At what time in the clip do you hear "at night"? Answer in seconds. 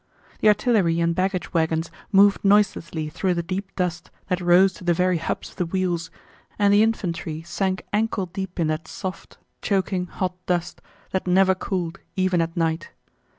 12.41-12.89